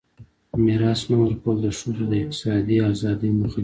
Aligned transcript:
د 0.51 0.53
میراث 0.65 1.01
نه 1.09 1.17
ورکول 1.23 1.55
د 1.61 1.67
ښځو 1.77 2.03
د 2.11 2.13
اقتصادي 2.23 2.77
ازادۍ 2.91 3.31
مخه 3.39 3.57
نیسي. 3.57 3.59